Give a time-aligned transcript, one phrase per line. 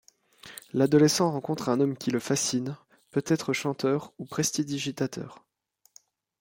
[0.73, 2.75] L'adolescent rencontre un homme qui le fascine,
[3.11, 5.45] peut-être chanteur ou prestidigitateur.